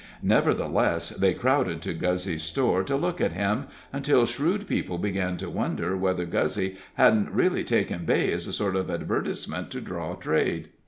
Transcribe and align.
Nevertheless, 0.23 1.09
they 1.09 1.35
crowded 1.35 1.79
to 1.83 1.93
Guzzy's 1.93 2.41
store, 2.41 2.81
to 2.85 2.95
look 2.95 3.21
at 3.21 3.33
him, 3.33 3.67
until 3.93 4.25
shrewd 4.25 4.67
people 4.67 4.97
began 4.97 5.37
to 5.37 5.47
wonder 5.47 5.95
whether 5.95 6.25
Guzzy 6.25 6.75
hadn't 6.95 7.29
really 7.29 7.63
taken 7.63 8.03
Beigh 8.03 8.31
as 8.31 8.47
a 8.47 8.51
sort 8.53 8.75
of 8.75 8.89
advertisement 8.89 9.69
to 9.69 9.79
draw 9.79 10.15
trade. 10.15 10.69